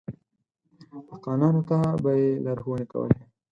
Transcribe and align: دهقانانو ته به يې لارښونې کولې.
دهقانانو 1.07 1.61
ته 1.69 1.77
به 2.03 2.11
يې 2.21 2.29
لارښونې 2.45 2.85
کولې. 2.91 3.21